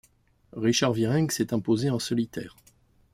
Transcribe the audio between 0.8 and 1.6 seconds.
Virenque s'est